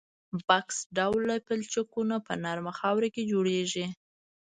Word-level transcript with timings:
بکس 0.47 0.77
ډوله 0.97 1.35
پلچکونه 1.47 2.15
په 2.25 2.33
نرمه 2.43 2.73
خاوره 2.79 3.09
کې 3.15 3.23
جوړیږي 3.31 3.85